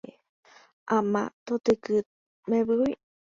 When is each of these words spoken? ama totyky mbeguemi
ama 0.97 1.21
totyky 1.45 1.95
mbeguemi 2.47 2.91